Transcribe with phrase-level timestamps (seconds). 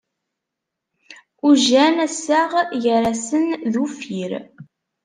[1.47, 2.51] Ujjan assaɣ
[2.83, 4.31] ger-asen d uffir.